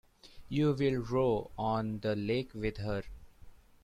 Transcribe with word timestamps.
You 0.49 0.73
will 0.73 0.95
row 1.01 1.51
on 1.59 1.99
the 1.99 2.15
lake 2.15 2.55
with 2.55 2.77
her. 2.77 3.03